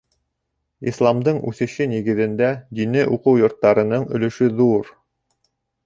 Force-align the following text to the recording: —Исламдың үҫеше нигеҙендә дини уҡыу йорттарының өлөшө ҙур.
—Исламдың 0.91 1.41
үҫеше 1.51 1.87
нигеҙендә 1.93 2.49
дини 2.81 3.07
уҡыу 3.19 3.45
йорттарының 3.45 4.11
өлөшө 4.17 4.53
ҙур. 4.63 4.95